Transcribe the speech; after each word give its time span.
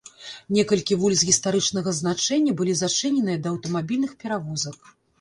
Некалькі 0.55 0.97
вуліц 1.03 1.19
гістарычнага 1.31 1.95
значэння 2.01 2.57
былі 2.65 2.73
зачыненыя 2.83 3.37
да 3.47 3.55
аўтамабільных 3.55 4.21
перавозак. 4.27 4.95